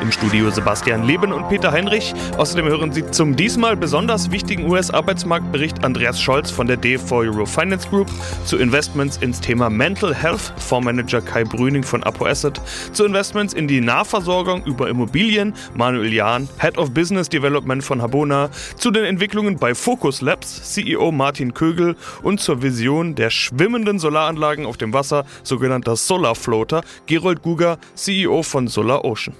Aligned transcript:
Im 0.00 0.10
Studio 0.12 0.50
Sebastian 0.50 1.04
Leben 1.04 1.32
und 1.32 1.48
Peter 1.48 1.72
Heinrich. 1.72 2.14
Außerdem 2.36 2.66
hören 2.66 2.92
Sie 2.92 3.10
zum 3.10 3.36
diesmal 3.36 3.76
besonders 3.76 4.30
wichtigen 4.30 4.70
US-Arbeitsmarktbericht 4.70 5.84
Andreas 5.84 6.20
Scholz 6.20 6.50
von 6.50 6.66
der 6.66 6.78
D4 6.78 7.12
Euro 7.12 7.46
Finance 7.46 7.88
Group 7.88 8.08
zu 8.44 8.56
Investments 8.56 9.18
ins 9.18 9.40
Thema 9.40 9.70
Mental 9.70 10.14
Health, 10.14 10.52
Fondsmanager 10.58 11.20
Kai 11.20 11.44
Brüning 11.44 11.82
von 11.82 12.02
Apo 12.02 12.26
Asset, 12.26 12.60
zu 12.92 13.04
Investments 13.04 13.54
in 13.54 13.68
die 13.68 13.80
Nahversorgung 13.80 14.64
über 14.64 14.88
Immobilien 14.88 15.54
Manuel 15.74 16.12
Jahn, 16.12 16.48
Head 16.58 16.78
of 16.78 16.92
Business 16.92 17.28
Development 17.28 17.82
von 17.82 18.02
Habona, 18.02 18.50
zu 18.76 18.90
den 18.90 19.04
Entwicklungen 19.04 19.56
bei 19.56 19.74
Focus 19.74 20.20
Labs 20.20 20.72
CEO 20.72 21.12
Martin 21.12 21.54
Kögel 21.54 21.96
und 22.22 22.40
zur 22.40 22.62
Vision 22.62 23.14
der 23.14 23.30
schwimmenden 23.30 23.98
Solaranlagen 23.98 24.66
auf 24.66 24.76
dem 24.76 24.92
Wasser, 24.92 25.24
sogenannter 25.42 25.96
Solar 25.96 26.34
Floater, 26.34 26.82
Gerold 27.06 27.42
Guger, 27.42 27.78
CEO 27.94 28.42
von 28.42 28.68
Solar 28.68 29.04
Ocean. 29.04 29.34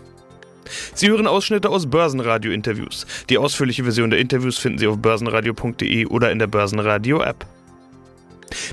Sie 0.95 1.09
hören 1.09 1.27
Ausschnitte 1.27 1.71
aus 1.71 1.89
Börsenradio-Interviews. 1.89 3.07
Die 3.29 3.39
ausführliche 3.39 3.85
Version 3.85 4.11
der 4.11 4.19
Interviews 4.19 4.59
finden 4.59 4.79
Sie 4.79 4.87
auf 4.87 4.99
börsenradio.de 4.99 6.07
oder 6.07 6.31
in 6.31 6.39
der 6.39 6.47
Börsenradio-App. 6.47 7.47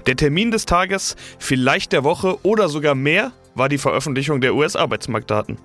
Der 0.05 0.15
Termin 0.15 0.51
des 0.51 0.65
Tages, 0.65 1.15
vielleicht 1.39 1.91
der 1.91 2.03
Woche 2.03 2.37
oder 2.43 2.69
sogar 2.69 2.95
mehr, 2.95 3.31
war 3.55 3.69
die 3.69 3.77
Veröffentlichung 3.77 4.41
der 4.41 4.55
US-Arbeitsmarktdaten. 4.55 5.57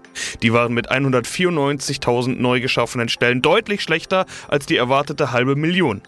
Die 0.43 0.53
waren 0.53 0.73
mit 0.73 0.91
194.000 0.91 2.41
neu 2.41 2.61
geschaffenen 2.61 3.09
Stellen 3.09 3.43
deutlich 3.43 3.83
schlechter 3.83 4.27
als 4.49 4.67
die 4.67 4.77
erwartete 4.77 5.33
halbe 5.33 5.57
Million. 5.57 6.03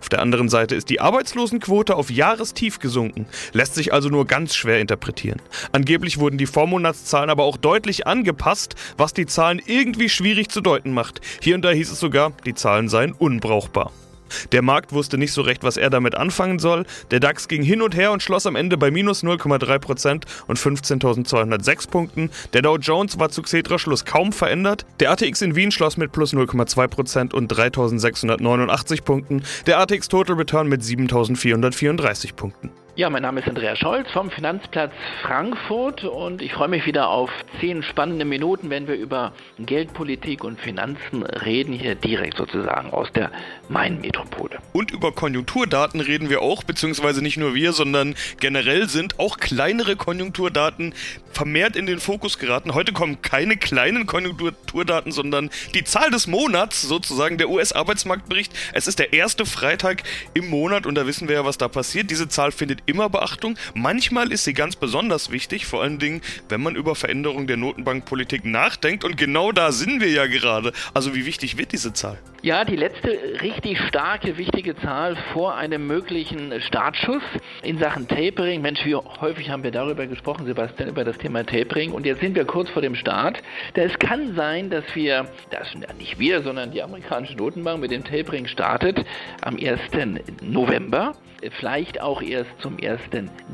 Auf 0.00 0.08
der 0.08 0.20
anderen 0.20 0.48
Seite 0.48 0.74
ist 0.74 0.90
die 0.90 1.00
Arbeitslosenquote 1.00 1.94
auf 1.94 2.10
Jahrestief 2.10 2.78
gesunken, 2.78 3.26
lässt 3.52 3.74
sich 3.74 3.92
also 3.92 4.08
nur 4.08 4.26
ganz 4.26 4.54
schwer 4.54 4.80
interpretieren. 4.80 5.40
Angeblich 5.72 6.18
wurden 6.18 6.38
die 6.38 6.46
Vormonatszahlen 6.46 7.30
aber 7.30 7.44
auch 7.44 7.56
deutlich 7.56 8.06
angepasst, 8.06 8.74
was 8.96 9.12
die 9.12 9.26
Zahlen 9.26 9.60
irgendwie 9.64 10.08
schwierig 10.08 10.48
zu 10.48 10.60
deuten 10.60 10.92
macht. 10.92 11.20
Hier 11.40 11.54
und 11.54 11.62
da 11.62 11.70
hieß 11.70 11.90
es 11.90 12.00
sogar, 12.00 12.32
die 12.44 12.54
Zahlen 12.54 12.88
seien 12.88 13.12
unbrauchbar. 13.12 13.92
Der 14.52 14.62
Markt 14.62 14.92
wusste 14.92 15.18
nicht 15.18 15.32
so 15.32 15.42
recht, 15.42 15.62
was 15.62 15.76
er 15.76 15.90
damit 15.90 16.14
anfangen 16.14 16.58
soll. 16.58 16.86
Der 17.10 17.20
DAX 17.20 17.48
ging 17.48 17.62
hin 17.62 17.82
und 17.82 17.94
her 17.94 18.12
und 18.12 18.22
schloss 18.22 18.46
am 18.46 18.56
Ende 18.56 18.76
bei 18.76 18.90
minus 18.90 19.22
0,3% 19.22 20.22
und 20.46 20.58
15.206 20.58 21.90
Punkten. 21.90 22.30
Der 22.52 22.62
Dow 22.62 22.76
Jones 22.76 23.18
war 23.18 23.30
zu 23.30 23.42
Xetra-Schluss 23.42 24.04
kaum 24.04 24.32
verändert. 24.32 24.86
Der 25.00 25.10
ATX 25.10 25.42
in 25.42 25.54
Wien 25.56 25.70
schloss 25.70 25.96
mit 25.96 26.12
plus 26.12 26.34
0,2% 26.34 27.34
und 27.34 27.52
3.689 27.52 29.02
Punkten. 29.02 29.42
Der 29.66 29.78
ATX 29.78 30.08
Total 30.08 30.36
Return 30.36 30.68
mit 30.68 30.82
7.434 30.82 32.34
Punkten. 32.34 32.70
Ja, 32.96 33.10
mein 33.10 33.20
Name 33.20 33.40
ist 33.40 33.46
Andreas 33.46 33.78
Scholz 33.78 34.10
vom 34.10 34.30
Finanzplatz 34.30 34.90
Frankfurt 35.20 36.04
und 36.04 36.40
ich 36.40 36.54
freue 36.54 36.68
mich 36.68 36.86
wieder 36.86 37.10
auf 37.10 37.28
zehn 37.60 37.82
spannende 37.82 38.24
Minuten, 38.24 38.70
wenn 38.70 38.88
wir 38.88 38.94
über 38.94 39.34
Geldpolitik 39.58 40.42
und 40.42 40.58
Finanzen 40.58 41.22
reden, 41.22 41.74
hier 41.74 41.94
direkt 41.94 42.38
sozusagen 42.38 42.88
aus 42.88 43.12
der 43.12 43.30
Main-Metropole. 43.68 44.60
Und 44.72 44.92
über 44.92 45.12
Konjunkturdaten 45.12 46.00
reden 46.00 46.30
wir 46.30 46.40
auch, 46.40 46.64
beziehungsweise 46.64 47.20
nicht 47.20 47.36
nur 47.36 47.54
wir, 47.54 47.74
sondern 47.74 48.14
generell 48.40 48.88
sind 48.88 49.18
auch 49.18 49.36
kleinere 49.36 49.96
Konjunkturdaten 49.96 50.94
vermehrt 51.36 51.76
in 51.76 51.84
den 51.84 52.00
Fokus 52.00 52.38
geraten. 52.38 52.72
Heute 52.72 52.94
kommen 52.94 53.20
keine 53.20 53.58
kleinen 53.58 54.06
Konjunkturdaten, 54.06 55.12
sondern 55.12 55.50
die 55.74 55.84
Zahl 55.84 56.10
des 56.10 56.26
Monats, 56.26 56.80
sozusagen 56.80 57.36
der 57.36 57.50
US-Arbeitsmarktbericht. 57.50 58.54
Es 58.72 58.86
ist 58.86 58.98
der 58.98 59.12
erste 59.12 59.44
Freitag 59.44 60.02
im 60.32 60.48
Monat 60.48 60.86
und 60.86 60.94
da 60.94 61.06
wissen 61.06 61.28
wir 61.28 61.34
ja, 61.34 61.44
was 61.44 61.58
da 61.58 61.68
passiert. 61.68 62.10
Diese 62.10 62.28
Zahl 62.28 62.52
findet 62.52 62.85
immer 62.86 63.08
Beachtung. 63.08 63.56
Manchmal 63.74 64.32
ist 64.32 64.44
sie 64.44 64.54
ganz 64.54 64.76
besonders 64.76 65.30
wichtig, 65.30 65.66
vor 65.66 65.82
allen 65.82 65.98
Dingen, 65.98 66.22
wenn 66.48 66.62
man 66.62 66.76
über 66.76 66.94
Veränderung 66.94 67.46
der 67.46 67.56
Notenbankpolitik 67.56 68.44
nachdenkt. 68.44 69.04
Und 69.04 69.16
genau 69.16 69.52
da 69.52 69.72
sind 69.72 70.00
wir 70.00 70.10
ja 70.10 70.26
gerade. 70.26 70.72
Also 70.94 71.14
wie 71.14 71.26
wichtig 71.26 71.58
wird 71.58 71.72
diese 71.72 71.92
Zahl? 71.92 72.18
Ja, 72.42 72.64
die 72.64 72.76
letzte 72.76 73.18
richtig 73.42 73.80
starke, 73.88 74.36
wichtige 74.36 74.76
Zahl 74.76 75.16
vor 75.32 75.56
einem 75.56 75.86
möglichen 75.86 76.60
Startschuss 76.60 77.22
in 77.62 77.78
Sachen 77.78 78.06
Tapering. 78.06 78.60
Mensch, 78.62 78.84
wie 78.84 78.94
häufig 78.94 79.50
haben 79.50 79.62
wir 79.64 79.70
darüber 79.70 80.06
gesprochen, 80.06 80.46
Sebastian, 80.46 80.90
über 80.90 81.04
das 81.04 81.18
Thema 81.18 81.44
Tapering. 81.44 81.92
Und 81.92 82.06
jetzt 82.06 82.20
sind 82.20 82.36
wir 82.36 82.44
kurz 82.44 82.68
vor 82.70 82.82
dem 82.82 82.94
Start. 82.94 83.42
Es 83.74 83.98
kann 83.98 84.34
sein, 84.34 84.70
dass 84.70 84.84
wir, 84.94 85.26
das 85.50 85.74
nicht 85.98 86.18
wir, 86.18 86.42
sondern 86.42 86.70
die 86.70 86.82
amerikanische 86.82 87.36
Notenbank 87.36 87.80
mit 87.80 87.90
dem 87.90 88.04
Tapering 88.04 88.46
startet 88.46 89.04
am 89.42 89.56
1. 89.56 89.80
November 90.42 91.14
vielleicht 91.60 92.00
auch 92.00 92.22
erst 92.22 92.50
zum 92.60 92.76
1. 92.82 93.00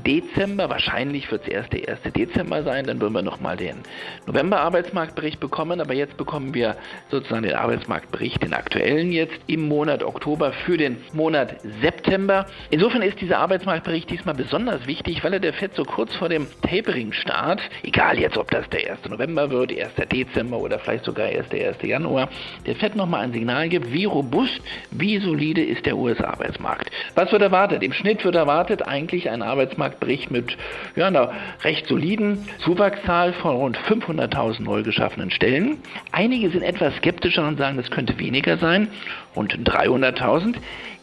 Dezember. 0.06 0.70
Wahrscheinlich 0.70 1.30
wird 1.30 1.42
es 1.42 1.48
erst 1.48 1.72
der 1.72 1.88
1. 1.88 2.12
Dezember 2.14 2.62
sein. 2.62 2.86
Dann 2.86 3.00
würden 3.00 3.14
wir 3.14 3.22
nochmal 3.22 3.56
den 3.56 3.82
November-Arbeitsmarktbericht 4.26 5.40
bekommen. 5.40 5.80
Aber 5.80 5.94
jetzt 5.94 6.16
bekommen 6.16 6.54
wir 6.54 6.76
sozusagen 7.10 7.42
den 7.42 7.54
Arbeitsmarktbericht, 7.54 8.42
den 8.42 8.54
aktuellen 8.54 8.71
jetzt 8.78 9.38
im 9.46 9.68
Monat 9.68 10.02
Oktober 10.02 10.52
für 10.52 10.76
den 10.76 10.98
Monat 11.12 11.56
September. 11.80 12.46
Insofern 12.70 13.02
ist 13.02 13.20
dieser 13.20 13.38
Arbeitsmarktbericht 13.38 14.10
diesmal 14.10 14.34
besonders 14.34 14.86
wichtig, 14.86 15.24
weil 15.24 15.34
er 15.34 15.40
der 15.40 15.54
FED 15.54 15.74
so 15.74 15.84
kurz 15.84 16.14
vor 16.14 16.28
dem 16.28 16.46
Tapering-Start, 16.62 17.60
egal 17.82 18.18
jetzt 18.18 18.36
ob 18.36 18.50
das 18.50 18.68
der 18.70 18.90
1. 18.90 19.08
November 19.08 19.50
wird, 19.50 19.72
1. 19.72 19.92
Dezember 20.10 20.58
oder 20.58 20.78
vielleicht 20.78 21.04
sogar 21.04 21.28
erst 21.28 21.52
der 21.52 21.68
1. 21.68 21.82
Januar, 21.82 22.28
der 22.66 22.76
FED 22.76 22.96
nochmal 22.96 23.22
ein 23.22 23.32
Signal 23.32 23.68
gibt, 23.68 23.92
wie 23.92 24.04
robust, 24.04 24.60
wie 24.90 25.18
solide 25.18 25.62
ist 25.62 25.86
der 25.86 25.96
US-Arbeitsmarkt. 25.96 26.90
Was 27.14 27.32
wird 27.32 27.42
erwartet? 27.42 27.62
erwartet. 27.62 27.82
Im 27.82 27.92
Schnitt 27.92 28.24
wird 28.24 28.34
erwartet 28.34 28.86
eigentlich 28.86 29.30
ein 29.30 29.42
Arbeitsmarktbericht 29.42 30.30
mit 30.30 30.56
ja, 30.96 31.06
einer 31.06 31.32
recht 31.62 31.86
soliden 31.86 32.46
Zuwachszahl 32.64 33.32
von 33.34 33.56
rund 33.56 33.78
500.000 33.78 34.62
neu 34.62 34.82
geschaffenen 34.82 35.30
Stellen. 35.30 35.78
Einige 36.10 36.50
sind 36.50 36.62
etwas 36.62 36.94
skeptischer 36.96 37.46
und 37.46 37.58
sagen, 37.58 37.76
das 37.76 37.90
könnte 37.90 38.18
weniger 38.18 38.58
sein, 38.62 38.88
rund 39.36 39.52
300.000. 39.52 40.54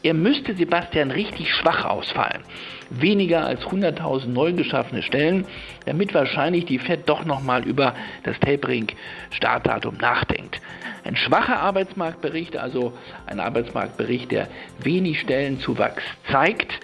Er 0.02 0.14
müsste 0.14 0.56
Sebastian 0.56 1.12
richtig 1.12 1.54
schwach 1.54 1.86
ausfallen. 1.86 2.42
Weniger 2.90 3.46
als 3.46 3.62
100.000 3.66 4.28
neu 4.28 4.54
geschaffene 4.54 5.04
Stellen, 5.04 5.46
damit 5.86 6.14
wahrscheinlich 6.14 6.66
die 6.66 6.80
Fed 6.80 7.08
doch 7.08 7.26
nochmal 7.26 7.66
über 7.68 7.94
das 8.24 8.40
Tapering-Startdatum 8.40 9.98
nachdenkt. 9.98 10.62
Ein 11.04 11.16
schwacher 11.16 11.60
Arbeitsmarktbericht, 11.60 12.58
also 12.58 12.94
ein 13.28 13.40
Arbeitsmarktbericht, 13.40 14.32
der 14.32 14.48
wenig 14.80 15.20
Stellenzuwachs 15.20 16.04
zeigt, 16.32 16.80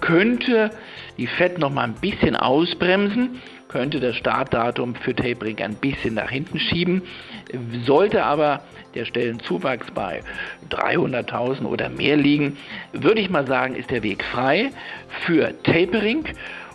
könnte 0.00 0.70
die 1.18 1.26
Fed 1.26 1.58
noch 1.58 1.70
mal 1.70 1.84
ein 1.84 1.94
bisschen 1.94 2.34
ausbremsen, 2.34 3.40
könnte 3.74 3.98
das 3.98 4.14
Startdatum 4.14 4.94
für 4.94 5.16
Tapering 5.16 5.58
ein 5.58 5.74
bisschen 5.74 6.14
nach 6.14 6.30
hinten 6.30 6.60
schieben, 6.60 7.02
sollte 7.84 8.22
aber 8.22 8.60
der 8.94 9.04
Stellenzuwachs 9.04 9.90
bei 9.90 10.20
300.000 10.70 11.64
oder 11.64 11.88
mehr 11.88 12.16
liegen, 12.16 12.56
würde 12.92 13.20
ich 13.20 13.30
mal 13.30 13.48
sagen, 13.48 13.74
ist 13.74 13.90
der 13.90 14.04
Weg 14.04 14.22
frei 14.22 14.70
für 15.26 15.60
Tapering. 15.64 16.24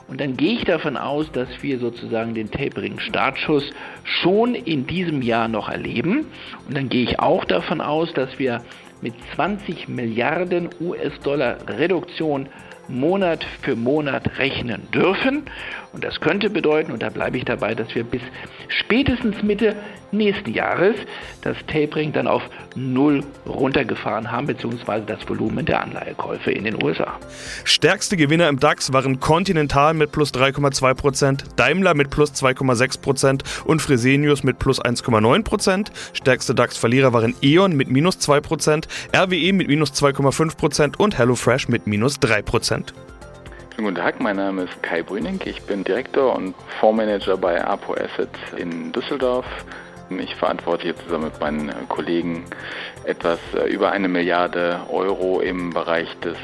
Und 0.09 0.19
dann 0.19 0.35
gehe 0.35 0.55
ich 0.55 0.65
davon 0.65 0.97
aus, 0.97 1.31
dass 1.31 1.47
wir 1.61 1.79
sozusagen 1.79 2.33
den 2.33 2.51
Tapering-Startschuss 2.51 3.71
schon 4.03 4.53
in 4.53 4.85
diesem 4.85 5.21
Jahr 5.21 5.47
noch 5.47 5.69
erleben. 5.69 6.25
Und 6.67 6.75
dann 6.75 6.89
gehe 6.89 7.03
ich 7.03 7.19
auch 7.19 7.45
davon 7.45 7.79
aus, 7.79 8.11
dass 8.11 8.39
wir 8.39 8.61
mit 9.01 9.13
20 9.35 9.87
Milliarden 9.87 10.67
US-Dollar 10.81 11.59
Reduktion 11.69 12.49
Monat 12.89 13.45
für 13.61 13.75
Monat 13.75 14.37
rechnen 14.37 14.89
dürfen. 14.91 15.43
Und 15.93 16.03
das 16.03 16.19
könnte 16.19 16.49
bedeuten, 16.49 16.91
und 16.91 17.01
da 17.01 17.09
bleibe 17.09 17.37
ich 17.37 17.45
dabei, 17.45 17.75
dass 17.75 17.93
wir 17.95 18.03
bis 18.03 18.21
spätestens 18.67 19.41
Mitte 19.43 19.75
nächsten 20.11 20.53
Jahres 20.53 20.95
das 21.41 21.57
Tapering 21.67 22.11
dann 22.11 22.27
auf 22.27 22.41
Null 22.75 23.23
runtergefahren 23.47 24.31
haben, 24.31 24.47
beziehungsweise 24.47 25.05
das 25.05 25.27
Volumen 25.27 25.65
der 25.65 25.81
Anleihekäufe 25.81 26.51
in 26.51 26.63
den 26.65 26.83
USA. 26.83 27.17
Stärkste 27.63 28.17
Gewinner 28.17 28.47
im 28.47 28.59
DAX 28.59 28.93
waren 28.93 29.19
Continental 29.19 29.93
mit 29.93 30.11
plus 30.11 30.33
3,2%, 30.33 31.55
Daimler 31.55 31.93
mit 31.93 32.09
plus 32.09 32.31
2,6% 32.33 33.41
und 33.65 33.81
Fresenius 33.81 34.43
mit 34.43 34.59
plus 34.59 34.81
1,9%. 34.81 35.87
Stärkste 36.13 36.55
DAX-Verlierer 36.55 37.13
waren 37.13 37.35
E.ON 37.41 37.75
mit 37.75 37.89
minus 37.89 38.17
2%, 38.17 38.85
RWE 39.15 39.53
mit 39.53 39.67
minus 39.67 39.91
2,5% 39.91 40.97
und 40.97 41.17
HelloFresh 41.17 41.69
mit 41.69 41.87
minus 41.87 42.19
3%. 42.19 42.93
Schönen 43.79 43.95
guten 43.95 43.95
Tag, 43.95 44.19
mein 44.19 44.35
Name 44.35 44.63
ist 44.63 44.83
Kai 44.83 45.01
Brüning. 45.01 45.39
Ich 45.45 45.61
bin 45.61 45.85
Direktor 45.85 46.35
und 46.35 46.53
Fondsmanager 46.81 47.37
bei 47.37 47.63
Apo 47.63 47.93
Asset 47.93 48.29
in 48.57 48.91
Düsseldorf. 48.91 49.45
Ich 50.17 50.35
verantworte 50.35 50.83
hier 50.83 50.95
zusammen 50.95 51.25
mit 51.25 51.39
meinen 51.39 51.71
Kollegen 51.87 52.45
etwas 53.03 53.39
äh, 53.53 53.69
über 53.69 53.91
eine 53.91 54.07
Milliarde 54.07 54.79
Euro 54.89 55.41
im 55.41 55.69
Bereich 55.69 56.07
des 56.19 56.37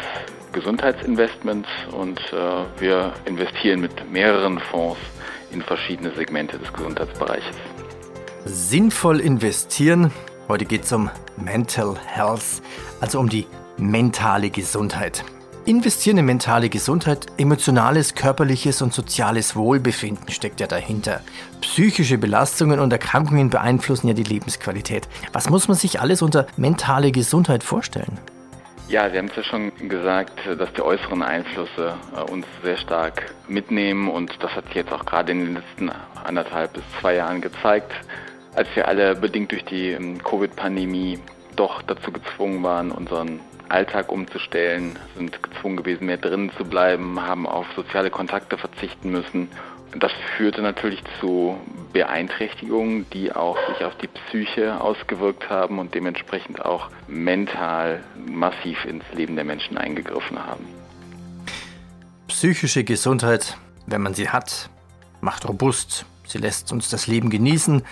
Gesundheitsinvestments 0.52 1.68
und 1.92 2.20
äh, 2.32 2.82
wir 2.82 3.14
investieren 3.26 3.82
mit 3.82 4.12
mehreren 4.12 4.60
Fonds 4.60 5.00
in 5.52 5.62
verschiedene 5.62 6.12
Segmente 6.12 6.60
des 6.60 6.72
Gesundheitsbereiches. 6.72 7.56
Sinnvoll 8.46 9.20
investieren. 9.20 10.12
Heute 10.48 10.66
geht 10.66 10.84
es 10.84 10.94
um 10.94 11.10
Mental 11.36 11.96
Health, 12.06 12.62
also 13.02 13.20
um 13.20 13.28
die 13.28 13.48
mentale 13.78 14.50
Gesundheit. 14.50 15.24
Investieren 15.68 16.20
in 16.20 16.26
mentale 16.26 16.70
Gesundheit, 16.70 17.26
emotionales, 17.40 18.14
körperliches 18.14 18.84
und 18.84 18.94
soziales 18.94 19.56
Wohlbefinden 19.56 20.30
steckt 20.30 20.60
ja 20.60 20.68
dahinter. 20.68 21.22
Psychische 21.62 22.20
Belastungen 22.20 22.80
und 22.80 22.94
Erkrankungen 22.94 23.50
beeinflussen 23.50 24.08
ja 24.08 24.14
die 24.14 24.22
Lebensqualität. 24.22 25.08
Was 25.34 25.50
muss 25.50 25.68
man 25.68 25.76
sich 25.76 26.00
alles 26.00 26.22
unter 26.22 26.46
mentale 26.56 27.12
Gesundheit 27.12 27.64
vorstellen? 27.64 28.20
Ja, 28.90 29.10
Sie 29.10 29.18
haben 29.18 29.26
es 29.26 29.38
ja 29.38 29.44
schon 29.44 29.72
gesagt, 29.90 30.40
dass 30.56 30.72
die 30.74 30.84
äußeren 30.84 31.24
Einflüsse 31.24 31.96
äh, 32.16 32.32
uns 32.32 32.46
sehr 32.62 32.78
stark 32.78 33.34
mitnehmen 33.48 34.08
und 34.08 34.32
das 34.44 34.52
hat 34.52 34.66
sich 34.68 34.76
jetzt 34.76 34.94
auch 34.94 35.04
gerade 35.04 35.32
in 35.32 35.46
den 35.46 35.54
letzten 35.56 35.90
anderthalb 36.24 36.74
bis 36.74 36.84
zwei 37.02 37.16
Jahren 37.16 37.42
gezeigt, 37.42 37.92
als 38.54 38.68
wir 38.76 38.88
alle 38.88 39.16
bedingt 39.16 39.52
durch 39.52 39.66
die 39.66 39.94
ähm, 39.94 40.22
Covid-Pandemie 40.24 41.18
doch 41.56 41.82
dazu 41.82 42.12
gezwungen 42.12 42.64
waren, 42.64 42.92
unseren 42.92 43.40
Alltag 43.70 44.12
umzustellen, 44.12 44.98
sind 45.18 45.42
gezwungen 45.42 45.78
gewesen, 45.78 46.06
mehr 46.06 46.18
drinnen 46.18 46.52
zu 46.58 46.66
bleiben, 46.66 47.20
haben 47.22 47.48
auf 47.48 47.66
soziale 47.76 48.10
Kontakte 48.10 48.58
verzichten 48.58 49.12
müssen. 49.12 49.50
Das 49.98 50.12
führte 50.36 50.62
natürlich 50.62 51.02
zu 51.20 51.58
Beeinträchtigungen, 51.94 53.10
die 53.12 53.34
auch 53.34 53.58
sich 53.70 53.86
auf 53.86 53.96
die 53.98 54.08
Psyche 54.08 54.82
ausgewirkt 54.82 55.50
haben 55.50 55.80
und 55.80 55.96
dementsprechend 55.96 56.64
auch 56.64 56.90
mental 57.08 58.04
massiv 58.28 58.84
ins 58.86 59.06
Leben 59.14 59.36
der 59.36 59.46
Menschen 59.46 59.78
eingegriffen 59.78 60.38
haben. 60.46 60.66
Psychische 62.28 62.84
Gesundheit, 62.84 63.58
wenn 63.88 64.02
man 64.02 64.14
sie 64.14 64.30
hat, 64.30 64.70
macht 65.22 65.48
robust. 65.48 66.06
Sie 66.28 66.40
lässt 66.40 66.72
uns 66.72 66.90
das 66.90 67.08
Leben 67.08 67.30
genießen, 67.30 67.84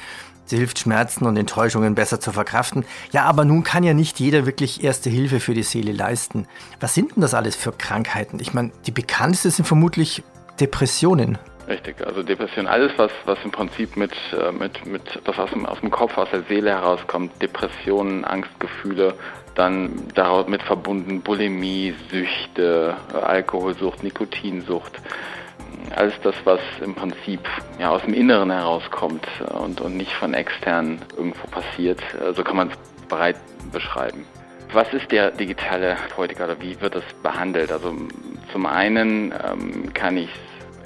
hilft 0.50 0.80
Schmerzen 0.80 1.26
und 1.26 1.38
Enttäuschungen 1.38 1.96
besser 1.96 2.20
zu 2.20 2.32
verkraften. 2.32 2.86
Ja, 3.12 3.24
aber 3.26 3.46
nun 3.46 3.64
kann 3.64 3.84
ja 3.84 3.94
nicht 3.94 4.20
jeder 4.20 4.46
wirklich 4.46 4.84
erste 4.84 5.10
Hilfe 5.10 5.40
für 5.40 5.54
die 5.54 5.64
Seele 5.64 5.92
leisten. 5.92 6.48
Was 6.80 6.94
sind 6.94 7.16
denn 7.16 7.22
das 7.22 7.34
alles 7.34 7.56
für 7.56 7.72
Krankheiten? 7.72 8.40
Ich 8.40 8.54
meine, 8.54 8.72
die 8.86 8.92
bekannteste 8.92 9.52
sind 9.52 9.66
vermutlich 9.66 10.24
Depressionen. 10.60 11.38
Richtig, 11.68 12.06
also 12.06 12.24
Depression, 12.24 12.68
alles 12.68 12.92
was, 12.98 13.12
was 13.26 13.38
im 13.46 13.52
Prinzip 13.52 13.96
mit, 13.96 14.12
äh, 14.34 14.52
mit, 14.52 14.86
mit 14.86 15.02
was 15.24 15.40
aus 15.40 15.50
dem, 15.52 15.66
aus 15.66 15.80
dem 15.80 15.92
Kopf, 15.92 16.18
aus 16.18 16.30
der 16.30 16.44
Seele 16.44 16.72
herauskommt, 16.72 17.42
Depressionen, 17.42 18.26
Angstgefühle, 18.26 19.14
dann 19.56 20.08
daraus 20.14 20.48
mit 20.48 20.62
verbunden 20.64 21.22
Bulimie, 21.22 21.96
Süchte, 22.12 22.98
Alkoholsucht, 23.14 24.04
Nikotinsucht, 24.04 24.92
alles 25.96 26.14
das, 26.24 26.36
was 26.44 26.60
im 26.82 26.96
Prinzip 26.96 27.42
ja, 27.80 27.90
aus 27.90 28.02
dem 28.04 28.14
Inneren 28.14 28.52
herauskommt 28.52 29.28
und, 29.52 29.82
und 29.82 29.98
nicht 29.98 30.14
von 30.14 30.34
extern 30.34 31.00
irgendwo 31.18 31.48
passiert. 31.48 32.00
So 32.36 32.44
kann 32.44 32.58
man 32.58 32.70
es 32.70 33.08
breit 33.08 33.38
beschreiben. 33.72 34.26
Was 34.72 34.92
ist 34.94 35.12
der 35.12 35.32
digitale 35.32 35.98
Heutiger 36.18 36.46
oder 36.46 36.60
wie 36.60 36.80
wird 36.82 36.96
das 36.96 37.04
behandelt? 37.22 37.72
Also 37.72 37.96
zum 38.52 38.66
einen 38.66 39.32
ähm, 39.32 39.94
kann 39.94 40.18
ich 40.18 40.30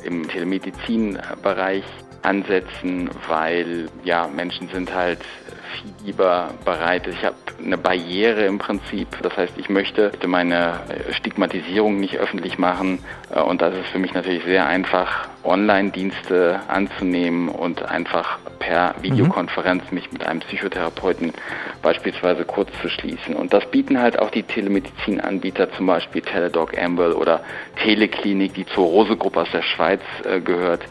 im 0.04 0.28
Telemedizinbereich 0.28 1.84
ansetzen, 2.24 3.10
weil 3.28 3.88
ja 4.04 4.28
Menschen 4.28 4.68
sind 4.70 4.94
halt 4.94 5.22
viel 5.68 5.92
lieber 6.06 6.52
bereit. 6.66 7.08
Ich 7.08 7.24
habe 7.24 7.36
eine 7.64 7.78
Barriere 7.78 8.46
im 8.46 8.58
Prinzip. 8.58 9.08
Das 9.22 9.36
heißt, 9.36 9.54
ich 9.58 9.70
möchte 9.70 10.12
meine 10.26 10.80
Stigmatisierung 11.12 12.00
nicht 12.00 12.18
öffentlich 12.18 12.58
machen. 12.58 13.00
Äh, 13.34 13.42
und 13.42 13.62
das 13.62 13.74
ist 13.74 13.88
für 13.88 14.00
mich 14.00 14.14
natürlich 14.14 14.44
sehr 14.44 14.68
einfach, 14.68 15.28
Online-Dienste 15.44 16.60
anzunehmen 16.68 17.48
und 17.48 17.82
einfach 17.84 18.38
per 18.60 18.96
Videokonferenz 19.02 19.92
mich 19.92 20.12
mit 20.12 20.26
einem 20.26 20.42
Psychotherapeuten 20.42 21.34
beispielsweise 21.82 22.44
kurz 22.44 22.70
zu 22.82 22.90
schließen. 22.90 23.34
Und 23.34 23.54
das 23.54 23.66
bieten 23.72 24.00
halt 24.00 24.20
auch 24.20 24.30
die 24.30 24.44
Telemedizinanbieter, 24.44 25.72
zum 25.72 25.88
Beispiel 25.88 26.22
Teledoc 26.22 26.78
Amwell 26.78 27.14
oder 27.14 27.42
Teleklinik, 27.82 28.56
die 28.56 28.66
zur 28.66 28.86
Rose-Gruppe 28.88 29.42
aus 29.42 29.52
der 29.54 29.62
Schweiz 29.62 30.02
äh, 30.26 30.42
gehört. 30.42 30.82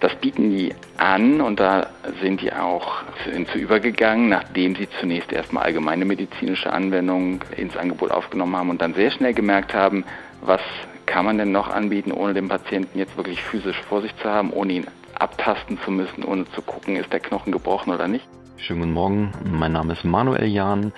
Das 0.00 0.14
bieten 0.16 0.50
die 0.50 0.74
an 0.98 1.40
und 1.40 1.58
da 1.58 1.86
sind 2.20 2.42
die 2.42 2.52
auch 2.52 3.02
hinzu 3.24 3.58
übergegangen, 3.58 4.28
nachdem 4.28 4.76
sie 4.76 4.88
zunächst 5.00 5.32
erstmal 5.32 5.64
allgemeine 5.64 6.04
medizinische 6.04 6.72
Anwendungen 6.72 7.40
ins 7.56 7.76
Angebot 7.76 8.10
aufgenommen 8.10 8.56
haben 8.56 8.70
und 8.70 8.82
dann 8.82 8.94
sehr 8.94 9.10
schnell 9.10 9.32
gemerkt 9.32 9.72
haben, 9.72 10.04
was 10.42 10.60
kann 11.06 11.24
man 11.24 11.38
denn 11.38 11.52
noch 11.52 11.68
anbieten, 11.68 12.12
ohne 12.12 12.34
den 12.34 12.48
Patienten 12.48 12.98
jetzt 12.98 13.16
wirklich 13.16 13.42
physisch 13.42 13.80
vor 13.88 14.02
sich 14.02 14.14
zu 14.18 14.28
haben, 14.28 14.52
ohne 14.52 14.72
ihn 14.72 14.86
abtasten 15.14 15.78
zu 15.80 15.90
müssen, 15.90 16.24
ohne 16.24 16.44
zu 16.50 16.60
gucken, 16.60 16.96
ist 16.96 17.12
der 17.12 17.20
Knochen 17.20 17.52
gebrochen 17.52 17.92
oder 17.92 18.06
nicht. 18.06 18.26
Schönen 18.58 18.80
guten 18.80 18.92
Morgen, 18.92 19.32
mein 19.44 19.72
Name 19.72 19.94
ist 19.94 20.04
Manuel 20.04 20.46
Jahn. 20.46 20.92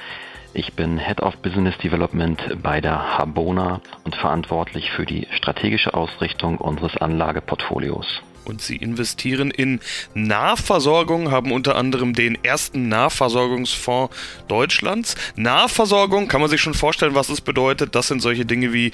Ich 0.54 0.72
bin 0.72 0.98
Head 0.98 1.20
of 1.20 1.36
Business 1.36 1.76
Development 1.78 2.56
bei 2.62 2.80
der 2.80 3.18
Habona 3.18 3.80
und 4.04 4.16
verantwortlich 4.16 4.90
für 4.90 5.04
die 5.04 5.28
strategische 5.30 5.94
Ausrichtung 5.94 6.58
unseres 6.58 6.96
Anlageportfolios 6.96 8.22
und 8.44 8.62
sie 8.62 8.76
investieren 8.76 9.50
in 9.50 9.81
Nahversorgung, 10.14 11.31
haben 11.31 11.52
unter 11.52 11.76
anderem 11.76 12.14
den 12.14 12.43
ersten 12.44 12.88
Nahversorgungsfonds 12.88 14.14
Deutschlands. 14.49 15.14
Nahversorgung 15.37 16.29
kann 16.29 16.40
man 16.40 16.50
sich 16.50 16.61
schon 16.61 16.75
vorstellen, 16.75 17.14
was 17.14 17.29
es 17.29 17.40
bedeutet. 17.40 17.94
Das 17.94 18.08
sind 18.08 18.23
solche 18.23 18.44
Dinge 18.44 18.73
wie 18.73 18.93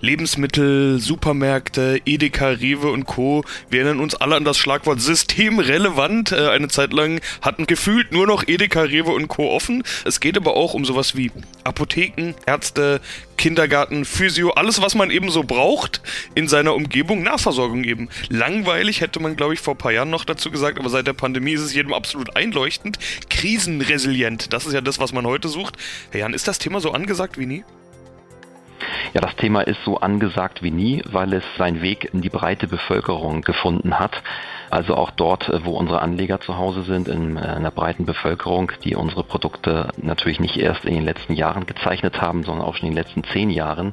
Lebensmittel, 0.00 0.98
Supermärkte, 1.00 2.00
Edeka, 2.04 2.48
Rewe 2.48 2.90
und 2.90 3.06
Co. 3.06 3.44
Wir 3.70 3.80
erinnern 3.80 4.00
uns 4.00 4.14
alle 4.14 4.36
an 4.36 4.44
das 4.44 4.58
Schlagwort 4.58 5.00
systemrelevant. 5.00 6.32
Äh, 6.32 6.48
eine 6.50 6.68
Zeit 6.68 6.92
lang 6.92 7.20
hatten 7.42 7.66
gefühlt 7.66 8.12
nur 8.12 8.26
noch 8.26 8.44
Edeka, 8.46 8.82
Rewe 8.82 9.12
und 9.12 9.28
Co. 9.28 9.50
offen. 9.50 9.82
Es 10.04 10.20
geht 10.20 10.36
aber 10.36 10.54
auch 10.54 10.74
um 10.74 10.84
sowas 10.84 11.16
wie 11.16 11.30
Apotheken, 11.64 12.34
Ärzte, 12.46 13.00
Kindergarten, 13.36 14.04
Physio, 14.04 14.50
alles, 14.50 14.80
was 14.80 14.94
man 14.94 15.10
eben 15.10 15.30
so 15.30 15.42
braucht 15.42 16.00
in 16.34 16.48
seiner 16.48 16.74
Umgebung, 16.74 17.22
Nahversorgung 17.22 17.84
eben. 17.84 18.08
Langweilig 18.28 18.95
hätte 19.00 19.20
man, 19.20 19.36
glaube 19.36 19.54
ich, 19.54 19.60
vor 19.60 19.74
ein 19.74 19.78
paar 19.78 19.92
Jahren 19.92 20.10
noch 20.10 20.24
dazu 20.24 20.50
gesagt, 20.50 20.78
aber 20.78 20.88
seit 20.88 21.06
der 21.06 21.12
Pandemie 21.12 21.52
ist 21.52 21.62
es 21.62 21.74
jedem 21.74 21.92
absolut 21.92 22.36
einleuchtend. 22.36 22.98
Krisenresilient, 23.30 24.52
das 24.52 24.66
ist 24.66 24.72
ja 24.72 24.80
das, 24.80 24.98
was 24.98 25.12
man 25.12 25.26
heute 25.26 25.48
sucht. 25.48 25.76
Herr 26.10 26.20
Jan, 26.20 26.34
ist 26.34 26.48
das 26.48 26.58
Thema 26.58 26.80
so 26.80 26.92
angesagt 26.92 27.38
wie 27.38 27.46
nie? 27.46 27.64
Ja, 29.14 29.20
das 29.20 29.36
Thema 29.36 29.62
ist 29.62 29.78
so 29.84 29.98
angesagt 29.98 30.62
wie 30.62 30.70
nie, 30.70 31.02
weil 31.06 31.32
es 31.32 31.44
seinen 31.56 31.80
Weg 31.80 32.12
in 32.12 32.20
die 32.20 32.28
breite 32.28 32.66
Bevölkerung 32.66 33.42
gefunden 33.42 33.98
hat. 33.98 34.22
Also 34.70 34.96
auch 34.96 35.10
dort, 35.10 35.48
äh, 35.48 35.64
wo 35.64 35.72
unsere 35.72 36.02
Anleger 36.02 36.40
zu 36.40 36.56
Hause 36.56 36.82
sind, 36.82 37.08
in 37.08 37.36
äh, 37.36 37.40
einer 37.40 37.70
breiten 37.70 38.04
Bevölkerung, 38.04 38.72
die 38.84 38.96
unsere 38.96 39.22
Produkte 39.22 39.88
natürlich 39.96 40.40
nicht 40.40 40.56
erst 40.56 40.84
in 40.84 40.94
den 40.94 41.04
letzten 41.04 41.34
Jahren 41.34 41.66
gezeichnet 41.66 42.20
haben, 42.20 42.44
sondern 42.44 42.66
auch 42.66 42.74
schon 42.74 42.88
in 42.88 42.94
den 42.94 43.02
letzten 43.02 43.24
zehn 43.24 43.50
Jahren. 43.50 43.92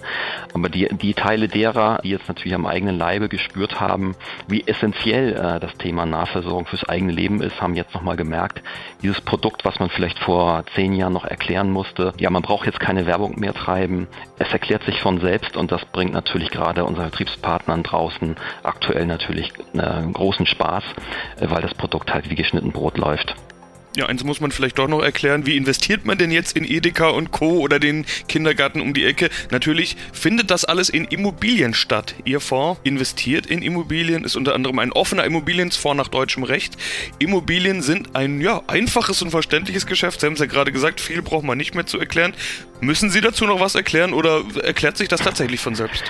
Aber 0.53 0.69
die, 0.69 0.87
die 0.89 1.13
Teile 1.13 1.47
derer, 1.47 1.99
die 2.03 2.09
jetzt 2.09 2.27
natürlich 2.27 2.55
am 2.55 2.65
eigenen 2.65 2.97
Leibe 2.97 3.29
gespürt 3.29 3.79
haben, 3.79 4.15
wie 4.47 4.65
essentiell 4.65 5.33
äh, 5.33 5.59
das 5.59 5.73
Thema 5.77 6.05
Nahversorgung 6.05 6.65
fürs 6.65 6.87
eigene 6.87 7.11
Leben 7.11 7.41
ist, 7.41 7.61
haben 7.61 7.75
jetzt 7.75 7.93
nochmal 7.93 8.15
gemerkt, 8.15 8.61
dieses 9.01 9.21
Produkt, 9.21 9.65
was 9.65 9.79
man 9.79 9.89
vielleicht 9.89 10.19
vor 10.19 10.63
zehn 10.75 10.93
Jahren 10.93 11.13
noch 11.13 11.25
erklären 11.25 11.71
musste, 11.71 12.13
ja, 12.17 12.29
man 12.29 12.41
braucht 12.41 12.65
jetzt 12.65 12.79
keine 12.79 13.05
Werbung 13.05 13.39
mehr 13.39 13.53
treiben. 13.53 14.07
Es 14.39 14.51
erklärt 14.51 14.83
sich 14.83 15.01
von 15.01 15.19
selbst 15.19 15.55
und 15.57 15.71
das 15.71 15.85
bringt 15.85 16.13
natürlich 16.13 16.49
gerade 16.49 16.85
unseren 16.85 17.03
Vertriebspartnern 17.09 17.83
draußen 17.83 18.35
aktuell 18.63 19.05
natürlich 19.05 19.53
einen 19.73 20.13
großen 20.13 20.45
Spaß 20.45 20.62
Spaß, 20.63 20.83
äh, 21.41 21.49
weil 21.49 21.61
das 21.61 21.73
Produkt 21.73 22.13
halt 22.13 22.29
wie 22.29 22.35
geschnitten 22.35 22.71
Brot 22.71 22.97
läuft. 22.97 23.35
Ja, 23.95 24.07
eins 24.07 24.23
muss 24.23 24.41
man 24.41 24.49
vielleicht 24.49 24.79
doch 24.79 24.87
noch 24.87 25.03
erklären. 25.03 25.45
Wie 25.45 25.55
investiert 25.55 26.03
man 26.03 26.17
denn 26.17 26.31
jetzt 26.31 26.57
in 26.57 26.65
Edeka 26.65 27.09
und 27.09 27.29
Co. 27.29 27.59
oder 27.59 27.77
den 27.77 28.07
Kindergarten 28.27 28.81
um 28.81 28.95
die 28.95 29.05
Ecke? 29.05 29.29
Natürlich 29.51 29.95
findet 30.11 30.49
das 30.49 30.65
alles 30.65 30.89
in 30.89 31.05
Immobilien 31.05 31.75
statt. 31.75 32.15
Ihr 32.25 32.39
Fonds 32.39 32.81
investiert 32.83 33.45
in 33.45 33.61
Immobilien, 33.61 34.23
ist 34.23 34.35
unter 34.35 34.55
anderem 34.55 34.79
ein 34.79 34.91
offener 34.93 35.25
Immobilienfonds 35.25 35.95
nach 35.95 36.07
deutschem 36.07 36.41
Recht. 36.41 36.75
Immobilien 37.19 37.83
sind 37.83 38.15
ein 38.15 38.41
ja, 38.41 38.63
einfaches 38.65 39.21
und 39.21 39.29
verständliches 39.29 39.85
Geschäft. 39.85 40.21
Sie 40.21 40.25
haben 40.25 40.33
es 40.33 40.39
ja 40.39 40.47
gerade 40.47 40.71
gesagt, 40.71 40.99
viel 40.99 41.21
braucht 41.21 41.43
man 41.43 41.59
nicht 41.59 41.75
mehr 41.75 41.85
zu 41.85 41.99
erklären. 41.99 42.33
Müssen 42.81 43.11
Sie 43.11 43.21
dazu 43.21 43.45
noch 43.45 43.59
was 43.59 43.75
erklären 43.75 44.13
oder 44.15 44.41
erklärt 44.63 44.97
sich 44.97 45.07
das 45.07 45.21
tatsächlich 45.21 45.59
von 45.59 45.75
selbst? 45.75 46.03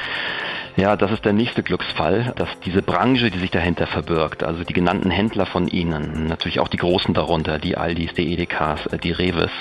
Ja, 0.76 0.96
das 0.96 1.12
ist 1.12 1.24
der 1.24 1.34
nächste 1.34 1.62
Glücksfall, 1.62 2.34
dass 2.36 2.50
diese 2.66 2.82
Branche, 2.82 3.30
die 3.30 3.38
sich 3.38 3.52
dahinter 3.52 3.86
verbirgt, 3.86 4.44
also 4.44 4.64
die 4.64 4.74
genannten 4.74 5.12
Händler 5.12 5.46
von 5.46 5.68
Ihnen, 5.68 6.26
natürlich 6.26 6.60
auch 6.60 6.68
die 6.68 6.78
Großen 6.78 7.14
darunter, 7.14 7.60
die 7.60 7.78
Aldis, 7.78 8.16
die 8.16 8.34
Edekas, 8.34 8.88
äh, 8.88 8.98
die 8.98 9.12
Reves, 9.12 9.52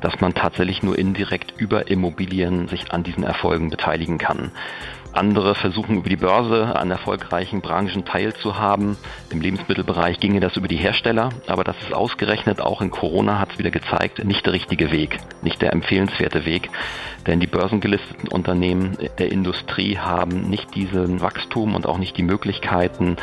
dass 0.00 0.22
man 0.22 0.32
tatsächlich 0.32 0.82
nur 0.82 0.98
indirekt 0.98 1.52
über 1.58 1.88
Immobilien 1.88 2.68
sich 2.68 2.92
an 2.92 3.02
diesen 3.02 3.24
Erfolgen 3.24 3.68
beteiligen 3.68 4.16
kann. 4.16 4.52
Andere 5.14 5.54
versuchen 5.54 5.98
über 5.98 6.08
die 6.08 6.16
Börse 6.16 6.74
an 6.74 6.90
erfolgreichen 6.90 7.60
Branchen 7.60 8.04
teilzuhaben. 8.04 8.96
Im 9.30 9.40
Lebensmittelbereich 9.40 10.18
ginge 10.18 10.40
das 10.40 10.56
über 10.56 10.66
die 10.66 10.76
Hersteller, 10.76 11.28
aber 11.46 11.62
das 11.62 11.76
ist 11.82 11.94
ausgerechnet 11.94 12.60
auch 12.60 12.82
in 12.82 12.90
Corona 12.90 13.38
hat 13.38 13.52
es 13.52 13.58
wieder 13.58 13.70
gezeigt, 13.70 14.24
nicht 14.24 14.44
der 14.44 14.52
richtige 14.52 14.90
Weg, 14.90 15.18
nicht 15.42 15.62
der 15.62 15.72
empfehlenswerte 15.72 16.44
Weg. 16.44 16.68
Denn 17.28 17.38
die 17.38 17.46
börsengelisteten 17.46 18.28
Unternehmen 18.28 18.98
der 19.18 19.30
Industrie 19.30 19.98
haben 19.98 20.50
nicht 20.54 20.76
diesen 20.76 21.20
Wachstum 21.20 21.74
und 21.74 21.84
auch 21.84 21.98
nicht 21.98 22.16
die 22.16 22.22
Möglichkeiten, 22.22 23.16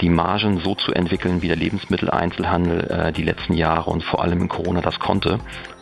die 0.00 0.08
Margen 0.08 0.60
so 0.60 0.74
zu 0.74 0.94
entwickeln, 0.94 1.42
wie 1.42 1.48
der 1.48 1.56
Lebensmitteleinzelhandel 1.56 2.90
äh, 2.90 3.12
die 3.12 3.24
letzten 3.24 3.52
Jahre 3.52 3.90
und 3.90 4.02
vor 4.02 4.22
allem 4.22 4.40
in 4.40 4.48
Corona 4.48 4.80
das 4.80 4.98
konnte. 4.98 5.38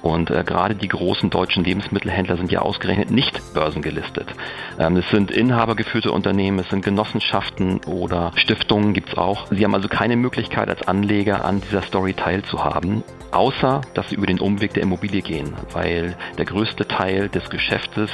Und 0.06 0.30
äh, 0.30 0.44
gerade 0.44 0.76
die 0.76 0.86
großen 0.86 1.30
deutschen 1.30 1.64
Lebensmittelhändler 1.64 2.36
sind 2.36 2.52
ja 2.52 2.60
ausgerechnet 2.60 3.10
nicht 3.10 3.42
börsengelistet. 3.54 4.28
Ähm, 4.78 4.96
es 4.98 5.10
sind 5.10 5.32
inhabergeführte 5.32 6.12
Unternehmen, 6.12 6.60
es 6.60 6.68
sind 6.70 6.84
Genossenschaften 6.84 7.80
oder 7.86 8.30
Stiftungen 8.36 8.94
gibt 8.94 9.08
es 9.08 9.18
auch. 9.18 9.48
Sie 9.50 9.64
haben 9.64 9.74
also 9.74 9.88
keine 9.88 10.14
Möglichkeit 10.14 10.68
als 10.68 10.86
Anleger 10.86 11.44
an 11.44 11.60
dieser 11.60 11.82
Story 11.82 12.14
teilzuhaben, 12.14 13.02
außer 13.32 13.80
dass 13.94 14.08
sie 14.08 14.14
über 14.14 14.28
den 14.28 14.38
Umweg 14.38 14.74
der 14.74 14.84
Immobilie 14.84 15.22
gehen, 15.22 15.54
weil 15.72 16.16
der 16.38 16.44
größte 16.44 16.86
Teil 16.86 17.28
des 17.28 17.50
Geschäftes 17.50 18.08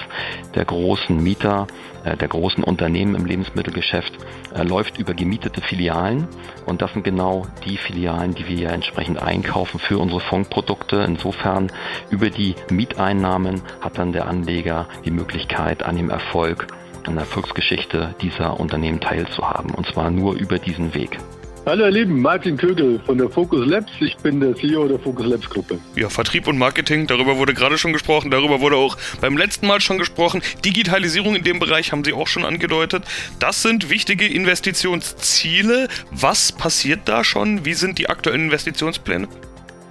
der 0.55 0.65
großen 0.65 1.23
Mieter, 1.23 1.67
äh, 2.05 2.17
der 2.17 2.29
großen 2.29 2.65
Unternehmen 2.65 3.15
im 3.15 3.27
Lebensmittelgeschäft 3.27 4.15
äh, 4.55 4.63
läuft 4.63 4.97
über 4.97 5.13
gemietete 5.13 5.61
Filialen 5.61 6.27
und 6.65 6.81
das 6.81 6.93
sind 6.95 7.05
genau 7.05 7.47
die 7.67 7.77
Filialen, 7.77 8.35
die 8.35 8.49
wir 8.49 8.57
ja 8.57 8.71
entsprechend 8.71 9.21
einkaufen 9.21 9.79
für 9.79 9.99
unsere 9.99 10.21
Fondprodukte. 10.21 11.05
Insofern 11.07 11.71
über 12.11 12.31
die 12.31 12.55
Mieteinnahmen 12.71 13.63
hat 13.81 13.99
dann 13.99 14.13
der 14.13 14.27
Anleger 14.27 14.89
die 15.05 15.11
Möglichkeit, 15.11 15.83
an 15.83 15.97
dem 15.97 16.11
Erfolg, 16.11 16.67
an 17.07 17.15
der 17.15 17.23
Erfolgsgeschichte 17.23 18.15
dieser 18.21 18.59
Unternehmen 18.61 19.01
teilzuhaben. 19.01 19.73
Und 19.73 19.87
zwar 19.87 20.11
nur 20.11 20.35
über 20.35 20.59
diesen 20.59 20.95
Weg. 20.95 21.19
Hallo 21.65 21.85
ihr 21.85 21.93
Lieben, 21.93 22.21
Martin 22.21 22.57
Kögel 22.57 22.99
von 23.07 23.19
der 23.19 23.31
Focus 23.31 23.65
Labs. 23.65 23.93
Ich 24.01 24.17
bin 24.17 24.41
der 24.41 24.57
CEO 24.57 24.89
der 24.89 24.99
Focus 24.99 25.27
Labs 25.27 25.49
Gruppe. 25.49 25.79
Ja, 25.95 26.09
Vertrieb 26.09 26.49
und 26.49 26.59
Marketing, 26.59 27.07
darüber 27.07 27.39
wurde 27.39 27.55
gerade 27.55 27.79
schon 27.79 27.93
gesprochen, 27.93 28.33
darüber 28.33 28.61
wurde 28.61 28.75
auch 28.75 28.97
beim 29.21 29.37
letzten 29.37 29.69
Mal 29.69 29.81
schon 29.81 29.97
gesprochen. 29.97 30.43
Digitalisierung 30.65 31.37
in 31.37 31.45
dem 31.45 31.61
Bereich 31.61 31.93
haben 31.93 32.03
Sie 32.03 32.15
auch 32.15 32.27
schon 32.27 32.45
angedeutet. 32.45 33.05
Das 33.39 33.63
sind 33.63 33.91
wichtige 33.91 34.27
Investitionsziele. 34.27 35.87
Was 36.11 36.51
passiert 36.51 37.03
da 37.05 37.23
schon? 37.23 37.65
Wie 37.65 37.75
sind 37.75 37.97
die 38.01 38.09
aktuellen 38.09 38.47
Investitionspläne? 38.47 39.29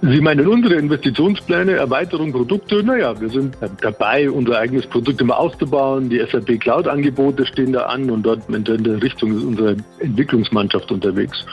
Sie 0.04 0.20
meinen 0.20 0.48
unsere 0.48 0.74
Investitionspläne, 0.74 1.74
Erweiterung, 1.74 2.32
Produkte? 2.32 2.82
Naja, 2.82 3.20
wir 3.20 3.28
sind 3.28 3.56
dabei, 3.82 4.28
unser 4.28 4.58
eigenes 4.58 4.84
Produkt 4.84 5.20
immer 5.20 5.38
auszubauen. 5.38 6.10
Die 6.10 6.18
SAP 6.18 6.58
Cloud-Angebote 6.58 7.46
stehen 7.46 7.72
da 7.72 7.82
an 7.82 8.10
und 8.10 8.24
dort 8.24 8.48
in 8.48 8.64
der 8.64 9.00
Richtung 9.00 9.36
ist 9.36 9.44
unsere 9.44 9.76
Entwicklungsmannschaft 10.00 10.90
unterwegs. 10.90 11.46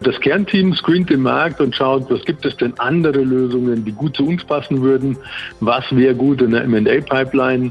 Das 0.00 0.18
Kernteam 0.18 0.72
screent 0.74 1.10
den 1.10 1.20
Markt 1.20 1.60
und 1.60 1.76
schaut, 1.76 2.10
was 2.10 2.24
gibt 2.24 2.46
es 2.46 2.56
denn 2.56 2.72
andere 2.78 3.20
Lösungen, 3.20 3.84
die 3.84 3.92
gut 3.92 4.16
zu 4.16 4.26
uns 4.26 4.42
passen 4.44 4.80
würden, 4.80 5.18
was 5.60 5.84
wäre 5.94 6.14
gut 6.14 6.40
in 6.40 6.52
der 6.52 6.64
M&A-Pipeline. 6.64 7.70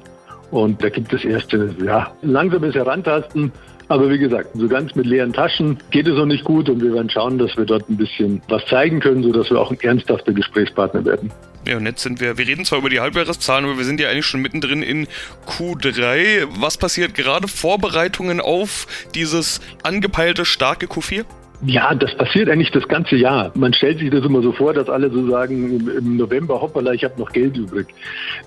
Und 0.52 0.84
da 0.84 0.90
gibt 0.90 1.12
es 1.12 1.26
erste, 1.26 1.74
ja, 1.84 2.12
langsames 2.22 2.76
Herantasten. 2.76 3.52
Aber 3.90 4.08
wie 4.10 4.20
gesagt, 4.20 4.50
so 4.54 4.68
ganz 4.68 4.94
mit 4.94 5.08
leeren 5.08 5.34
Taschen 5.34 5.80
geht 5.90 6.08
es 6.08 6.16
noch 6.16 6.28
nicht 6.28 6.44
gut 6.44 6.70
und 6.70 6.82
wir 6.82 6.94
werden 6.94 7.10
schauen, 7.10 7.40
dass 7.40 7.58
wir 7.58 7.66
dort 7.66 7.90
ein 7.90 7.98
bisschen 7.98 8.40
was 8.48 8.64
zeigen 8.68 9.00
können, 9.00 9.24
sodass 9.24 9.50
wir 9.50 9.60
auch 9.60 9.72
ein 9.72 9.80
ernsthafter 9.82 10.32
Gesprächspartner 10.32 11.04
werden. 11.06 11.32
Ja, 11.68 11.78
und 11.78 11.88
jetzt 11.88 12.04
sind 12.04 12.22
wir, 12.22 12.38
wir 12.38 12.48
reden 12.48 12.66
zwar 12.66 12.80
über 12.80 12.90
die 12.90 13.00
Halbjahreszahlen, 13.00 13.66
aber 13.66 13.78
wir 13.80 13.86
sind 13.86 14.00
ja 14.00 14.10
eigentlich 14.10 14.28
schon 14.28 14.42
mittendrin 14.42 14.84
in 14.84 15.08
Q3. 15.48 16.48
Was 16.60 16.78
passiert 16.78 17.16
gerade? 17.16 17.48
Vorbereitungen 17.48 18.40
auf 18.40 18.88
dieses 19.16 19.60
angepeilte 19.82 20.46
starke 20.46 20.86
Q4? 20.86 21.26
Ja, 21.66 21.94
das 21.94 22.16
passiert 22.16 22.50
eigentlich 22.50 22.72
das 22.72 22.88
ganze 22.88 23.18
Jahr. 23.18 23.52
Man 23.54 23.74
stellt 23.74 24.00
sich 24.00 24.10
das 24.10 24.26
immer 24.26 24.42
so 24.42 24.54
vor, 24.54 24.74
dass 24.74 24.88
alle 24.88 25.10
so 25.10 25.30
sagen, 25.30 25.86
im 25.90 26.16
November, 26.16 26.62
hoppala, 26.62 26.94
ich 26.94 27.04
habe 27.04 27.20
noch 27.20 27.32
Geld 27.34 27.58
übrig. 27.58 27.88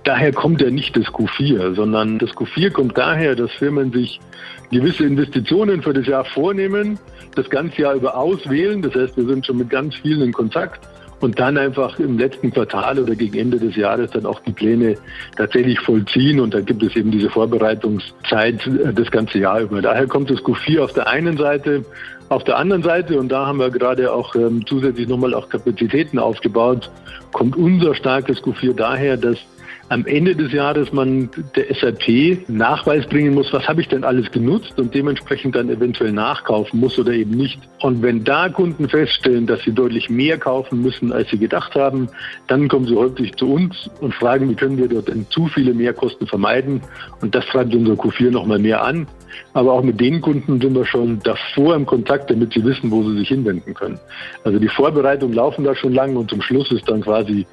Daher 0.05 0.33
kommt 0.33 0.63
ja 0.63 0.71
nicht 0.71 0.97
das 0.97 1.05
Q4, 1.07 1.75
sondern 1.75 2.19
das 2.19 2.31
Q4 2.31 2.71
kommt 2.71 2.97
daher, 2.97 3.37
dass 3.37 3.51
Firmen 3.53 3.93
sich 3.93 4.19
gewisse 4.71 5.05
Investitionen 5.05 5.83
für 5.83 5.93
das 5.93 6.07
Jahr 6.07 6.25
vornehmen, 6.25 6.99
das 7.35 7.51
ganze 7.51 7.83
Jahr 7.83 7.95
über 7.95 8.17
auswählen. 8.17 8.81
Das 8.81 8.95
heißt, 8.95 9.17
wir 9.19 9.27
sind 9.27 9.45
schon 9.45 9.59
mit 9.59 9.69
ganz 9.69 9.95
vielen 9.97 10.23
in 10.23 10.33
Kontakt 10.33 10.81
und 11.23 11.39
dann 11.39 11.57
einfach 11.57 11.99
im 11.99 12.19
letzten 12.19 12.51
Quartal 12.53 12.99
oder 12.99 13.15
gegen 13.15 13.39
Ende 13.39 13.59
des 13.59 13.77
Jahres 13.77 14.11
dann 14.11 14.27
auch 14.27 14.41
die 14.41 14.53
Pläne 14.53 14.97
tatsächlich 15.37 15.79
vollziehen. 15.81 16.41
Und 16.41 16.53
da 16.53 16.61
gibt 16.61 16.83
es 16.83 16.97
eben 16.97 17.11
diese 17.11 17.31
Vorbereitungszeit 17.31 18.67
äh, 18.67 18.93
das 18.93 19.11
ganze 19.11 19.39
Jahr 19.39 19.61
über. 19.61 19.81
Daher 19.81 20.07
kommt 20.07 20.31
das 20.31 20.41
Q4 20.41 20.81
auf 20.81 20.93
der 20.93 21.07
einen 21.07 21.37
Seite 21.37 21.85
auf 22.29 22.45
der 22.45 22.57
anderen 22.57 22.83
Seite, 22.83 23.21
und 23.21 23.29
da 23.29 23.47
haben 23.47 23.59
wir 23.59 23.69
gerade 23.69 24.11
auch 24.11 24.35
ähm, 24.35 24.65
zusätzlich 24.67 25.07
nochmal 25.07 25.35
auch 25.35 25.51
Kapazitäten 25.51 26.19
aufgebaut, 26.19 26.91
kommt 27.31 27.57
unser 27.57 27.95
starkes 27.95 28.43
Q4 28.43 28.75
daher, 28.75 29.19
dass 29.19 29.37
am 29.93 30.07
Ende 30.07 30.35
des 30.35 30.53
Jahres 30.53 30.91
man 30.91 31.29
der 31.55 31.67
SAP 31.75 32.49
Nachweis 32.49 33.07
bringen 33.07 33.35
muss, 33.35 33.53
was 33.53 33.69
habe 33.69 33.83
ich 33.83 33.89
denn 33.89 34.05
alles 34.05 34.31
genutzt 34.31 34.79
und 34.79 34.95
dementsprechend 34.95 35.55
dann 35.55 35.69
eventuell 35.69 36.13
nachkaufen 36.13 36.81
muss 36.81 36.99
oder 36.99 37.13
eben 37.13 37.33
nicht. 37.33 37.61
Und 37.83 38.01
wenn 38.01 38.25
da 38.25 38.49
Kunden 38.49 38.89
feststellen, 38.89 39.47
dass 39.47 39.61
sie 39.65 39.73
deutlich 39.73 40.09
mehr 40.09 40.39
kaufen 40.39 40.81
müssen, 40.81 41.13
als 41.13 41.29
sie 41.29 41.37
gedacht 41.37 41.75
haben, 41.75 42.09
dann 42.47 42.69
kommen 42.69 42.87
sie 42.87 42.97
häufig 42.97 43.35
zu 43.37 43.53
uns 43.53 43.91
und 44.01 44.15
fragen, 44.15 44.49
wie 44.49 44.55
können 44.55 44.79
wir 44.79 44.89
dort 44.89 45.09
denn 45.09 45.27
zu 45.29 45.47
viele 45.49 45.75
Mehrkosten 45.75 46.27
vermeiden. 46.27 46.81
Und 47.21 47.35
das 47.35 47.45
treibt 47.47 47.75
unser 47.75 47.93
Q4 47.93 48.31
nochmal 48.31 48.59
mehr 48.59 48.83
an. 48.83 49.07
Aber 49.55 49.73
auch 49.73 49.83
mit 49.83 50.01
den 50.01 50.21
Kunden 50.21 50.61
sind 50.61 50.75
wir 50.75 50.85
schon 50.87 51.21
davor 51.21 51.75
im 51.75 51.87
Kontakt, 51.87 52.31
damit 52.31 52.53
sie 52.53 52.65
wissen, 52.65 52.91
wo 52.91 53.03
sie 53.03 53.19
sich 53.19 53.29
hinwenden 53.29 53.75
können. 53.75 53.99
Also 54.45 54.59
die 54.59 54.69
Vorbereitungen 54.69 55.35
laufen 55.35 55.65
da 55.65 55.75
schon 55.75 55.93
lange 55.93 56.19
und 56.19 56.31
zum 56.31 56.43
Schluss 56.43 56.71
ist 56.73 56.89
dann 56.89 57.03
quasi 57.03 57.47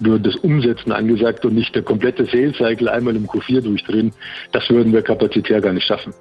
nur 0.00 0.18
das 0.18 0.36
Umsetzen 0.36 0.92
angesagt 0.92 1.44
und 1.44 1.54
nicht 1.54 1.74
der 1.74 1.82
komplette 1.86 2.26
Sales 2.26 2.56
Cycle 2.58 2.90
einmal 2.90 3.16
im 3.16 3.26
Q4 3.26 3.62
durchdrehen. 3.62 4.12
Das 4.52 4.68
würden 4.68 4.92
wir 4.92 5.00
kapazitär 5.00 5.62
gar 5.62 5.72
nicht 5.72 5.86
schaffen. 5.86 6.12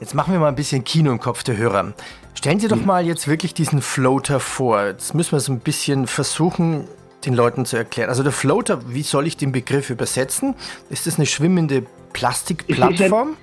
Jetzt 0.00 0.14
machen 0.14 0.32
wir 0.34 0.40
mal 0.40 0.48
ein 0.48 0.56
bisschen 0.56 0.84
Kino 0.84 1.10
im 1.10 1.20
Kopf 1.20 1.44
der 1.44 1.56
Hörer. 1.56 1.94
Stellen 2.34 2.60
Sie 2.60 2.68
doch 2.68 2.76
hm. 2.76 2.86
mal 2.86 3.06
jetzt 3.06 3.28
wirklich 3.28 3.54
diesen 3.54 3.80
Floater 3.80 4.40
vor. 4.40 4.86
Jetzt 4.86 5.14
müssen 5.14 5.32
wir 5.32 5.38
es 5.38 5.48
ein 5.48 5.60
bisschen 5.60 6.06
versuchen, 6.06 6.88
den 7.24 7.34
Leuten 7.34 7.64
zu 7.64 7.76
erklären. 7.76 8.08
Also 8.08 8.22
der 8.22 8.32
Floater, 8.32 8.80
wie 8.92 9.02
soll 9.02 9.26
ich 9.26 9.36
den 9.36 9.52
Begriff 9.52 9.90
übersetzen? 9.90 10.54
Ist 10.90 11.06
das 11.06 11.16
eine 11.18 11.26
schwimmende 11.26 11.86
Plastikplattform? 12.12 13.36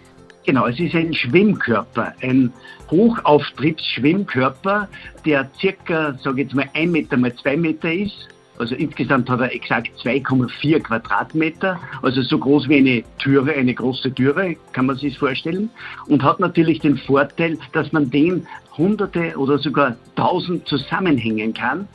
Genau, 0.45 0.67
es 0.67 0.79
ist 0.79 0.95
ein 0.95 1.13
Schwimmkörper, 1.13 2.13
ein 2.21 2.51
Hochauftriebsschwimmkörper, 2.89 4.87
der 5.25 5.49
circa, 5.59 6.17
sage 6.23 6.41
ich 6.41 6.47
jetzt 6.47 6.55
mal, 6.55 6.69
ein 6.73 6.91
Meter 6.91 7.17
mal 7.17 7.33
zwei 7.35 7.55
Meter 7.55 7.91
ist. 7.91 8.27
Also 8.59 8.75
insgesamt 8.75 9.29
hat 9.29 9.39
er 9.39 9.55
exakt 9.55 9.89
2,4 10.03 10.81
Quadratmeter, 10.81 11.79
also 12.01 12.21
so 12.21 12.37
groß 12.37 12.67
wie 12.67 12.77
eine 12.77 13.03
Türe, 13.17 13.53
eine 13.53 13.73
große 13.73 14.13
Türe, 14.13 14.57
kann 14.73 14.85
man 14.85 14.97
sich 14.97 15.17
vorstellen. 15.17 15.69
Und 16.07 16.23
hat 16.23 16.41
natürlich 16.41 16.79
den 16.79 16.97
Vorteil, 16.97 17.57
dass 17.71 17.93
man 17.93 18.09
den 18.09 18.45
hunderte 18.77 19.37
oder 19.37 19.59
sogar 19.59 19.95
tausend 20.17 20.67
zusammenhängen 20.67 21.53
kann. 21.53 21.87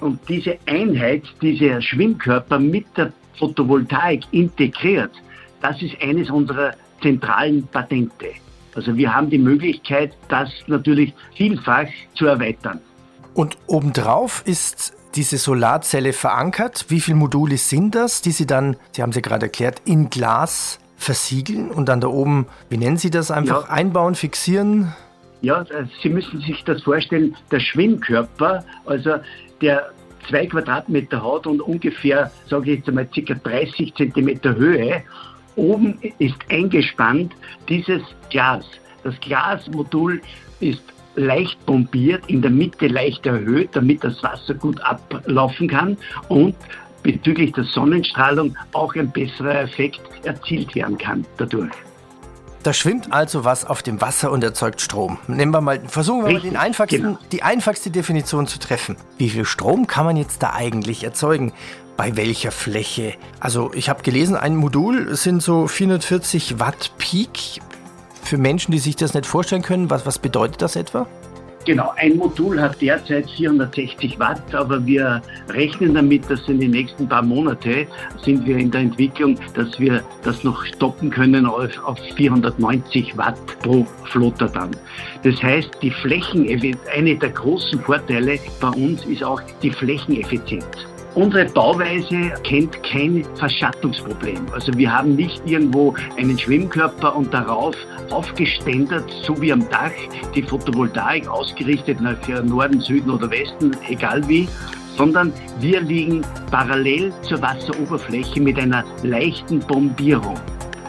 Und 0.00 0.18
diese 0.28 0.58
Einheit, 0.66 1.22
dieser 1.40 1.80
Schwimmkörper 1.80 2.58
mit 2.58 2.84
der 2.96 3.12
Photovoltaik 3.38 4.24
integriert, 4.32 5.12
das 5.60 5.80
ist 5.80 5.94
eines 6.02 6.30
unserer 6.30 6.74
zentralen 7.00 7.64
Patente. 7.68 8.26
Also 8.74 8.96
wir 8.96 9.14
haben 9.14 9.30
die 9.30 9.38
Möglichkeit, 9.38 10.14
das 10.28 10.50
natürlich 10.66 11.14
vielfach 11.36 11.86
zu 12.14 12.26
erweitern. 12.26 12.80
Und 13.34 13.56
obendrauf 13.68 14.42
ist 14.44 14.94
diese 15.14 15.38
Solarzelle 15.38 16.12
verankert. 16.12 16.86
Wie 16.88 17.00
viele 17.00 17.16
Module 17.16 17.56
sind 17.56 17.94
das, 17.94 18.22
die 18.22 18.32
Sie 18.32 18.46
dann, 18.46 18.76
Sie 18.92 19.02
haben 19.02 19.10
es 19.10 19.16
ja 19.16 19.22
gerade 19.22 19.46
erklärt, 19.46 19.82
in 19.84 20.10
Glas 20.10 20.78
versiegeln 20.96 21.70
und 21.70 21.88
dann 21.88 22.00
da 22.00 22.08
oben, 22.08 22.46
wie 22.68 22.78
nennen 22.78 22.96
Sie 22.96 23.10
das, 23.10 23.30
einfach 23.30 23.68
ja. 23.68 23.74
einbauen, 23.74 24.14
fixieren? 24.14 24.92
Ja, 25.40 25.62
äh, 25.62 25.86
Sie 26.02 26.08
müssen 26.08 26.40
sich 26.40 26.62
das 26.64 26.82
vorstellen, 26.82 27.36
der 27.50 27.60
Schwimmkörper, 27.60 28.64
also 28.86 29.16
der 29.60 29.90
zwei 30.28 30.46
Quadratmeter 30.46 31.22
hat 31.22 31.46
und 31.46 31.60
ungefähr, 31.60 32.30
sage 32.48 32.70
ich 32.70 32.78
jetzt 32.78 32.88
einmal, 32.88 33.06
ca. 33.06 33.34
30 33.34 33.94
Zentimeter 33.94 34.54
Höhe 34.54 35.02
Oben 35.56 35.98
ist 36.18 36.36
eingespannt 36.48 37.34
dieses 37.68 38.02
Glas. 38.30 38.64
Das 39.04 39.18
Glasmodul 39.20 40.22
ist 40.60 40.82
leicht 41.14 41.64
bombiert, 41.66 42.24
in 42.28 42.42
der 42.42 42.50
Mitte 42.50 42.86
leicht 42.88 43.26
erhöht, 43.26 43.70
damit 43.72 44.02
das 44.04 44.22
Wasser 44.22 44.54
gut 44.54 44.80
ablaufen 44.80 45.68
kann 45.68 45.96
und 46.28 46.54
bezüglich 47.02 47.52
der 47.52 47.64
Sonnenstrahlung 47.64 48.56
auch 48.72 48.94
ein 48.94 49.10
besserer 49.10 49.60
Effekt 49.60 50.00
erzielt 50.24 50.74
werden 50.74 50.96
kann 50.98 51.24
dadurch. 51.36 51.72
Da 52.62 52.72
schwimmt 52.72 53.12
also 53.12 53.44
was 53.44 53.64
auf 53.64 53.82
dem 53.82 54.00
Wasser 54.00 54.30
und 54.30 54.44
erzeugt 54.44 54.80
Strom. 54.80 55.18
Nehmen 55.26 55.52
wir 55.52 55.60
mal, 55.60 55.80
versuchen 55.88 56.20
wir 56.20 56.28
Richtig, 56.28 56.44
mal 56.44 56.50
den 56.50 56.56
einfachsten, 56.58 57.02
genau. 57.02 57.18
die 57.32 57.42
einfachste 57.42 57.90
Definition 57.90 58.46
zu 58.46 58.60
treffen. 58.60 58.96
Wie 59.18 59.30
viel 59.30 59.44
Strom 59.44 59.88
kann 59.88 60.06
man 60.06 60.16
jetzt 60.16 60.44
da 60.44 60.52
eigentlich 60.52 61.02
erzeugen? 61.02 61.52
Bei 61.96 62.16
welcher 62.16 62.52
Fläche? 62.52 63.14
Also 63.40 63.72
ich 63.74 63.88
habe 63.88 64.02
gelesen, 64.02 64.36
ein 64.36 64.54
Modul 64.54 65.14
sind 65.16 65.42
so 65.42 65.66
440 65.66 66.60
Watt 66.60 66.92
Peak. 66.98 67.60
Für 68.22 68.38
Menschen, 68.38 68.72
die 68.72 68.78
sich 68.78 68.96
das 68.96 69.14
nicht 69.14 69.26
vorstellen 69.26 69.62
können, 69.62 69.90
was, 69.90 70.06
was 70.06 70.18
bedeutet 70.18 70.62
das 70.62 70.76
etwa? 70.76 71.06
Genau, 71.64 71.92
ein 71.96 72.16
Modul 72.16 72.60
hat 72.60 72.80
derzeit 72.80 73.30
460 73.30 74.18
Watt, 74.18 74.52
aber 74.52 74.84
wir 74.84 75.22
rechnen 75.48 75.94
damit, 75.94 76.28
dass 76.28 76.48
in 76.48 76.58
den 76.58 76.72
nächsten 76.72 77.08
paar 77.08 77.22
Monate 77.22 77.86
sind 78.24 78.44
wir 78.46 78.56
in 78.56 78.70
der 78.72 78.80
Entwicklung, 78.80 79.38
dass 79.54 79.78
wir 79.78 80.02
das 80.24 80.42
noch 80.42 80.64
stoppen 80.64 81.10
können 81.10 81.46
auf, 81.46 81.70
auf 81.84 81.98
490 82.16 83.16
Watt 83.16 83.38
pro 83.60 83.86
Flotter 84.06 84.48
dann. 84.48 84.70
Das 85.22 85.40
heißt, 85.40 85.70
die 85.82 85.92
Flächen, 85.92 86.48
eine 86.96 87.16
der 87.16 87.30
großen 87.30 87.78
Vorteile 87.80 88.40
bei 88.60 88.68
uns 88.70 89.04
ist 89.04 89.22
auch 89.22 89.40
die 89.62 89.70
Flächeneffizienz. 89.70 90.66
Unsere 91.14 91.44
Bauweise 91.44 92.32
kennt 92.42 92.82
kein 92.82 93.26
Verschattungsproblem. 93.34 94.46
Also 94.52 94.72
wir 94.78 94.90
haben 94.90 95.14
nicht 95.14 95.42
irgendwo 95.44 95.94
einen 96.16 96.38
Schwimmkörper 96.38 97.14
und 97.14 97.34
darauf 97.34 97.76
aufgeständert, 98.10 99.04
so 99.22 99.38
wie 99.42 99.52
am 99.52 99.68
Dach, 99.68 99.92
die 100.34 100.42
Photovoltaik 100.42 101.28
ausgerichtet 101.28 102.00
nach 102.00 102.16
Norden, 102.44 102.80
Süden 102.80 103.10
oder 103.10 103.30
Westen, 103.30 103.76
egal 103.90 104.26
wie, 104.26 104.48
sondern 104.96 105.34
wir 105.60 105.82
liegen 105.82 106.22
parallel 106.50 107.12
zur 107.22 107.42
Wasseroberfläche 107.42 108.40
mit 108.40 108.58
einer 108.58 108.82
leichten 109.02 109.60
Bombierung 109.60 110.40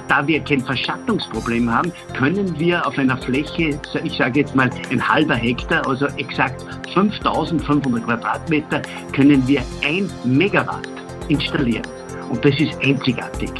da 0.07 0.25
wir 0.27 0.39
kein 0.41 0.61
Verschattungsproblem 0.61 1.71
haben, 1.71 1.91
können 2.17 2.57
wir 2.59 2.85
auf 2.85 2.97
einer 2.97 3.17
Fläche, 3.17 3.79
ich 4.03 4.17
sage 4.17 4.41
jetzt 4.41 4.55
mal 4.55 4.69
ein 4.91 5.07
halber 5.07 5.35
Hektar, 5.35 5.87
also 5.87 6.05
exakt 6.17 6.65
5500 6.93 8.05
Quadratmeter, 8.05 8.81
können 9.13 9.47
wir 9.47 9.61
ein 9.85 10.09
Megawatt 10.23 10.87
installieren. 11.29 11.83
Und 12.29 12.43
das 12.43 12.59
ist 12.59 12.77
einzigartig. 12.83 13.51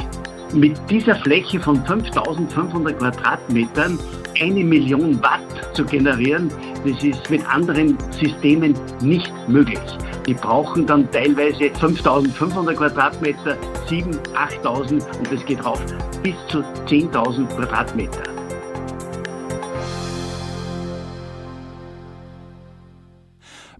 Mit 0.52 0.78
dieser 0.88 1.16
Fläche 1.16 1.58
von 1.60 1.84
5500 1.84 2.98
Quadratmetern 2.98 3.98
eine 4.40 4.64
Million 4.64 5.20
Watt 5.22 5.40
zu 5.74 5.84
generieren, 5.84 6.48
das 6.84 7.02
ist 7.02 7.30
mit 7.30 7.44
anderen 7.48 7.96
Systemen 8.12 8.74
nicht 9.00 9.32
möglich. 9.48 9.80
Die 10.26 10.34
brauchen 10.34 10.86
dann 10.86 11.10
teilweise 11.10 11.70
5500 11.70 12.76
Quadratmeter, 12.76 13.56
7.000, 13.88 14.62
8.000 14.62 15.18
und 15.18 15.32
das 15.32 15.44
geht 15.44 15.64
rauf 15.64 15.80
bis 16.22 16.34
zu 16.48 16.60
10.000 16.86 17.46
Quadratmeter. 17.48 18.22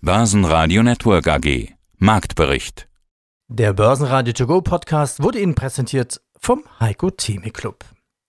Börsenradio 0.03 0.83
Network 0.83 1.29
AG 1.29 1.73
Marktbericht 1.97 2.89
Der 3.49 3.73
Börsenradio 3.73 4.35
To 4.35 4.47
Go 4.47 4.61
Podcast 4.61 5.23
wurde 5.23 5.41
Ihnen 5.41 5.55
präsentiert 5.55 6.21
vom 6.39 6.63
Heiko 6.79 7.11
Theme 7.11 7.51
Club. 7.51 7.87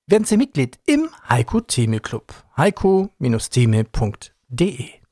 Werden 0.08 0.24
Sie 0.24 0.38
Mitglied 0.38 0.80
im 0.86 1.10
Heiko 1.28 1.60
Theme 1.60 2.00
Club. 2.00 2.34
heiko-theme.de 2.56 5.05